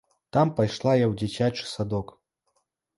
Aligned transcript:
Там 0.37 0.47
пайшла 0.59 0.95
я 1.01 1.05
ў 1.11 1.13
дзіцячы 1.23 1.71
садок. 1.77 2.15